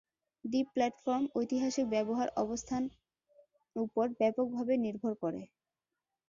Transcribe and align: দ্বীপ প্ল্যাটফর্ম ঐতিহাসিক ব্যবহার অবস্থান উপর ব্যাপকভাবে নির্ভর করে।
দ্বীপ 0.45 0.67
প্ল্যাটফর্ম 0.73 1.23
ঐতিহাসিক 1.35 1.85
ব্যবহার 1.89 2.27
অবস্থান 2.37 2.83
উপর 3.75 4.05
ব্যাপকভাবে 4.19 4.73
নির্ভর 4.85 5.13
করে। 5.23 5.41